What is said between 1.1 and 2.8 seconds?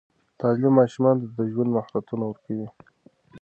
ته د ژوند مهارتونه ورکوي.